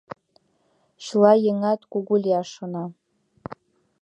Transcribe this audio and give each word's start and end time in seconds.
—Чыла 1.03 1.33
еҥат 1.49 1.81
кугу 1.91 2.15
лияш 2.23 2.47
шона. 2.55 2.85